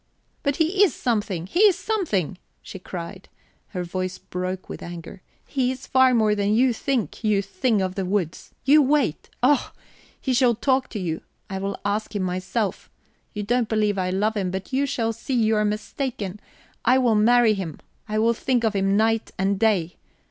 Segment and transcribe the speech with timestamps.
[0.41, 3.29] "But he is something, he is something," she cried, and
[3.73, 5.21] her voice broke with anger.
[5.45, 8.49] "He is far more than you think, you thing of the woods.
[8.65, 9.29] You wait.
[9.43, 9.71] Oh,
[10.19, 12.89] he shall talk to you I will ask him myself.
[13.35, 16.39] You don't believe I love him, but you shall see you are mistaken.
[16.83, 17.77] I will marry him;
[18.09, 19.97] I will think of him night and day.